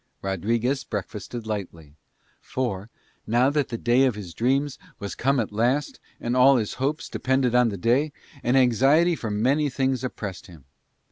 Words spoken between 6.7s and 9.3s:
hopes depended on the day, an anxiety for